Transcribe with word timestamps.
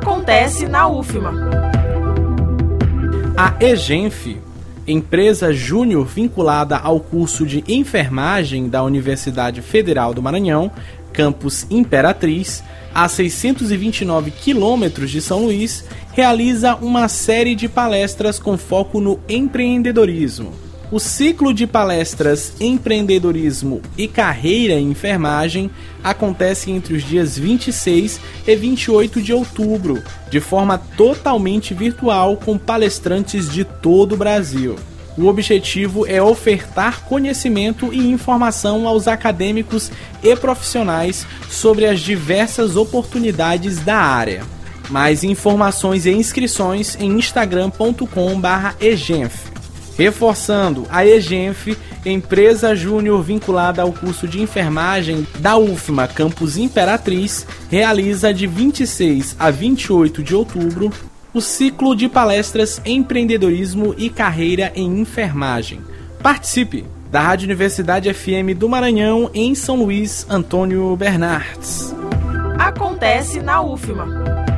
Acontece 0.00 0.66
na 0.66 0.88
UFMA. 0.88 1.30
A 3.36 3.54
EGENF, 3.62 4.38
empresa 4.86 5.52
júnior 5.52 6.06
vinculada 6.06 6.78
ao 6.78 7.00
curso 7.00 7.44
de 7.44 7.62
enfermagem 7.68 8.66
da 8.66 8.82
Universidade 8.82 9.60
Federal 9.60 10.14
do 10.14 10.22
Maranhão, 10.22 10.70
campus 11.12 11.66
Imperatriz, 11.70 12.64
a 12.94 13.06
629 13.10 14.30
quilômetros 14.30 15.10
de 15.10 15.20
São 15.20 15.44
Luís, 15.44 15.84
realiza 16.14 16.76
uma 16.76 17.06
série 17.06 17.54
de 17.54 17.68
palestras 17.68 18.38
com 18.38 18.56
foco 18.56 19.02
no 19.02 19.20
empreendedorismo. 19.28 20.69
O 20.92 20.98
ciclo 20.98 21.54
de 21.54 21.68
palestras 21.68 22.54
Empreendedorismo 22.58 23.80
e 23.96 24.08
Carreira 24.08 24.74
em 24.74 24.90
Enfermagem 24.90 25.70
acontece 26.02 26.72
entre 26.72 26.94
os 26.94 27.04
dias 27.04 27.38
26 27.38 28.18
e 28.44 28.56
28 28.56 29.22
de 29.22 29.32
outubro, 29.32 30.02
de 30.28 30.40
forma 30.40 30.78
totalmente 30.96 31.72
virtual 31.74 32.36
com 32.36 32.58
palestrantes 32.58 33.48
de 33.48 33.62
todo 33.62 34.16
o 34.16 34.18
Brasil. 34.18 34.74
O 35.16 35.26
objetivo 35.26 36.04
é 36.08 36.20
ofertar 36.20 37.04
conhecimento 37.04 37.92
e 37.92 38.10
informação 38.10 38.88
aos 38.88 39.06
acadêmicos 39.06 39.92
e 40.24 40.34
profissionais 40.34 41.24
sobre 41.48 41.86
as 41.86 42.00
diversas 42.00 42.74
oportunidades 42.74 43.78
da 43.78 43.96
área. 43.96 44.42
Mais 44.88 45.22
informações 45.22 46.04
e 46.04 46.10
inscrições 46.10 46.96
em 46.98 47.16
instagram.com/egenf. 47.16 49.49
Reforçando, 50.00 50.86
a 50.88 51.04
EGENF, 51.04 51.76
empresa 52.06 52.74
júnior 52.74 53.22
vinculada 53.22 53.82
ao 53.82 53.92
curso 53.92 54.26
de 54.26 54.40
enfermagem 54.40 55.26
da 55.40 55.58
UFMA 55.58 56.08
Campus 56.08 56.56
Imperatriz, 56.56 57.46
realiza 57.70 58.32
de 58.32 58.46
26 58.46 59.36
a 59.38 59.50
28 59.50 60.22
de 60.22 60.34
outubro 60.34 60.90
o 61.34 61.40
ciclo 61.42 61.94
de 61.94 62.08
palestras 62.08 62.80
Empreendedorismo 62.86 63.94
e 63.98 64.08
Carreira 64.08 64.72
em 64.74 65.00
Enfermagem. 65.00 65.80
Participe! 66.22 66.86
Da 67.10 67.20
Rádio 67.20 67.44
Universidade 67.44 68.10
FM 68.14 68.56
do 68.56 68.70
Maranhão, 68.70 69.30
em 69.34 69.54
São 69.54 69.76
Luís, 69.76 70.24
Antônio 70.30 70.96
Bernardes. 70.96 71.94
Acontece 72.58 73.42
na 73.42 73.60
UFMA. 73.60 74.49